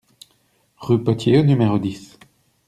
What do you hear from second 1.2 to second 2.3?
au numéro dix